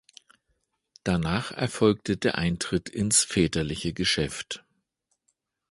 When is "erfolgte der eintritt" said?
1.51-2.89